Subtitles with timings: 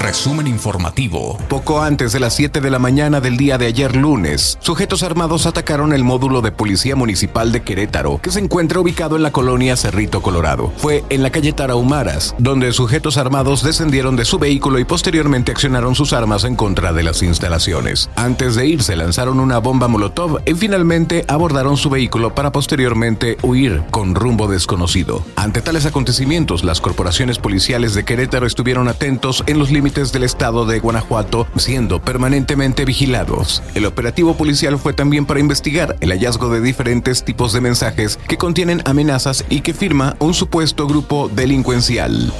[0.00, 1.36] Resumen informativo.
[1.50, 5.44] Poco antes de las 7 de la mañana del día de ayer lunes, sujetos armados
[5.44, 9.76] atacaron el módulo de Policía Municipal de Querétaro, que se encuentra ubicado en la colonia
[9.76, 10.72] Cerrito, Colorado.
[10.78, 15.94] Fue en la calle Tarahumaras, donde sujetos armados descendieron de su vehículo y posteriormente accionaron
[15.94, 18.08] sus armas en contra de las instalaciones.
[18.16, 23.82] Antes de irse lanzaron una bomba molotov y finalmente abordaron su vehículo para posteriormente huir
[23.90, 25.22] con rumbo desconocido.
[25.36, 30.66] Ante tales acontecimientos, las corporaciones policiales de Querétaro estuvieron atentos en los límites del estado
[30.66, 33.60] de Guanajuato, siendo permanentemente vigilados.
[33.74, 38.38] El operativo policial fue también para investigar el hallazgo de diferentes tipos de mensajes que
[38.38, 42.32] contienen amenazas y que firma un supuesto grupo delincuencial.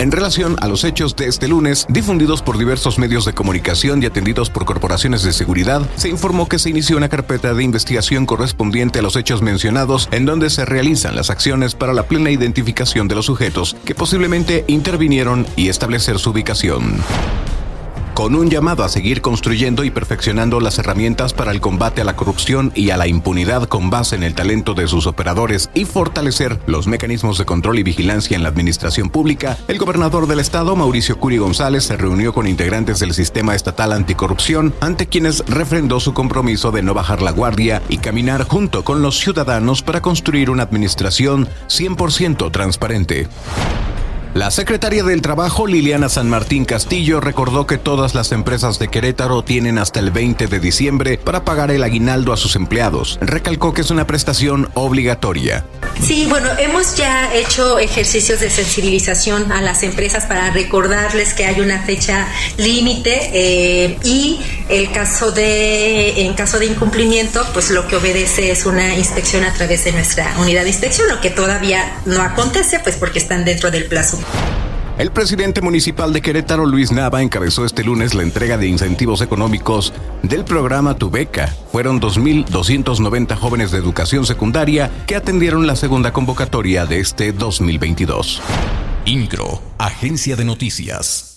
[0.00, 4.06] En relación a los hechos de este lunes, difundidos por diversos medios de comunicación y
[4.06, 9.00] atendidos por corporaciones de seguridad, se informó que se inició una carpeta de investigación correspondiente
[9.00, 13.16] a los hechos mencionados, en donde se realizan las acciones para la plena identificación de
[13.16, 17.02] los sujetos que posiblemente intervinieron y establecer su ubicación
[18.18, 22.16] con un llamado a seguir construyendo y perfeccionando las herramientas para el combate a la
[22.16, 26.58] corrupción y a la impunidad con base en el talento de sus operadores y fortalecer
[26.66, 31.16] los mecanismos de control y vigilancia en la administración pública, el gobernador del estado, Mauricio
[31.20, 36.72] Curi González, se reunió con integrantes del sistema estatal anticorrupción, ante quienes refrendó su compromiso
[36.72, 41.48] de no bajar la guardia y caminar junto con los ciudadanos para construir una administración
[41.68, 43.28] 100% transparente.
[44.38, 49.42] La secretaria del Trabajo, Liliana San Martín Castillo, recordó que todas las empresas de Querétaro
[49.42, 53.18] tienen hasta el 20 de diciembre para pagar el aguinaldo a sus empleados.
[53.20, 55.64] Recalcó que es una prestación obligatoria.
[56.02, 61.60] Sí, bueno, hemos ya hecho ejercicios de sensibilización a las empresas para recordarles que hay
[61.60, 67.96] una fecha límite eh, y el caso de, en caso de incumplimiento, pues lo que
[67.96, 72.22] obedece es una inspección a través de nuestra unidad de inspección, lo que todavía no
[72.22, 74.18] acontece, pues porque están dentro del plazo.
[74.98, 79.92] El presidente municipal de Querétaro, Luis Nava, encabezó este lunes la entrega de incentivos económicos
[80.24, 81.54] del programa Tu Beca.
[81.70, 88.42] Fueron 2.290 jóvenes de educación secundaria que atendieron la segunda convocatoria de este 2022.
[89.04, 91.27] INCRO, Agencia de Noticias.